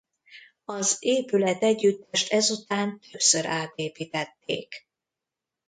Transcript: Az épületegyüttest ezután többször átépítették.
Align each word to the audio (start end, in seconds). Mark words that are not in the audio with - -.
Az 0.65 0.97
épületegyüttest 0.99 2.31
ezután 2.31 2.99
többször 3.11 3.45
átépítették. 3.45 4.87